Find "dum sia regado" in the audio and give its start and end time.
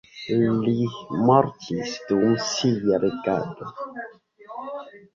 2.09-3.73